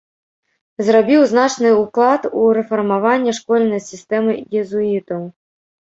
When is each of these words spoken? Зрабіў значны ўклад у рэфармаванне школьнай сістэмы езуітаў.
Зрабіў 0.87 1.21
значны 1.33 1.75
ўклад 1.83 2.27
у 2.41 2.47
рэфармаванне 2.57 3.37
школьнай 3.43 3.87
сістэмы 3.93 4.33
езуітаў. 4.67 5.21